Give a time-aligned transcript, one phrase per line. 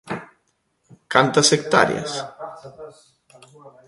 [1.13, 2.11] ¿Cantas hectáreas?